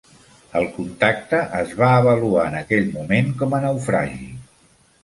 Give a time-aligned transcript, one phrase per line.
[0.61, 4.29] El contacte es va avaluar en aquell moment com a naufragi.